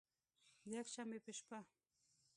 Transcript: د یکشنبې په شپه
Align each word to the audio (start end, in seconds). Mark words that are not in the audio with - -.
د 0.69 0.69
یکشنبې 0.75 1.19
په 1.25 1.31
شپه 1.37 1.59